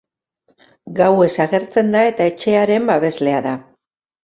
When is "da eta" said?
1.97-2.29